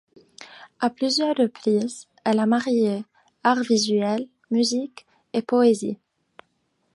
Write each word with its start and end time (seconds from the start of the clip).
À 0.79 0.89
plusieurs 0.89 1.35
reprises, 1.37 2.07
elle 2.25 2.39
a 2.39 2.47
marié 2.47 3.05
art 3.43 3.61
visuel, 3.61 4.27
musique 4.49 5.05
et 5.31 5.43
poésie. 5.43 5.99